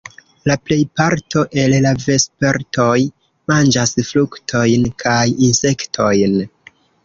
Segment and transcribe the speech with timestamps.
[0.51, 2.97] La plejparto el la vespertoj
[3.53, 6.45] manĝas fruktojn kaj insektojn.